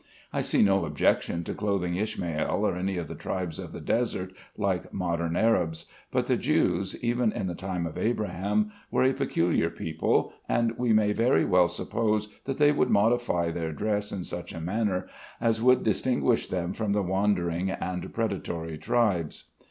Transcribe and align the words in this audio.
I 0.33 0.41
see 0.41 0.63
no 0.63 0.85
objection 0.85 1.43
to 1.43 1.53
clothing 1.53 1.95
Ishmael 1.95 2.49
or 2.65 2.75
any 2.75 2.97
of 2.97 3.07
the 3.07 3.13
tribes 3.13 3.59
of 3.59 3.71
the 3.71 3.79
desert 3.79 4.33
like 4.57 4.91
modern 4.91 5.35
Arabs; 5.35 5.85
but 6.09 6.25
the 6.25 6.37
Jews, 6.37 6.97
even 7.03 7.31
in 7.31 7.45
the 7.45 7.53
time 7.53 7.85
of 7.85 7.99
Abraham, 7.99 8.71
were 8.89 9.03
a 9.03 9.13
peculiar 9.13 9.69
people, 9.69 10.33
and 10.49 10.75
we 10.75 10.91
may 10.91 11.11
very 11.13 11.45
well 11.45 11.67
suppose 11.67 12.29
that 12.45 12.57
they 12.57 12.71
would 12.71 12.89
modify 12.89 13.51
their 13.51 13.71
dress 13.71 14.11
in 14.11 14.23
such 14.23 14.53
a 14.53 14.59
manner 14.59 15.07
as 15.39 15.61
would 15.61 15.83
distinguish 15.83 16.47
them 16.47 16.73
from 16.73 16.93
the 16.93 17.03
wandering 17.03 17.69
and 17.69 18.11
predatory 18.11 18.79
tribes. 18.79 19.51